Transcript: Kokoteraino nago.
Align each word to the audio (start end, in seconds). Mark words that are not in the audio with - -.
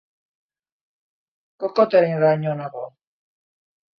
Kokoteraino 1.59 2.53
nago. 2.57 2.85